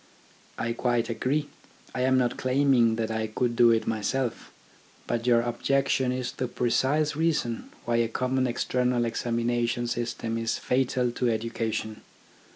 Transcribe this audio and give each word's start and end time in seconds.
I 0.57 0.73
quite 0.73 1.11
agree. 1.11 1.47
I 1.93 2.01
am 2.01 2.17
not 2.17 2.35
claiming 2.35 2.95
that 2.95 3.11
I 3.11 3.27
could 3.27 3.55
do 3.55 3.69
it 3.69 3.85
myself. 3.85 4.51
But 5.05 5.27
your 5.27 5.41
objection 5.41 6.11
is 6.11 6.31
the 6.31 6.47
precise 6.47 7.15
reason 7.15 7.69
why 7.85 7.97
a 7.97 8.07
common 8.07 8.47
external 8.47 9.05
examination 9.05 9.85
system 9.85 10.39
is 10.39 10.57
fatal 10.57 11.11
to 11.11 11.29
education. 11.29 12.01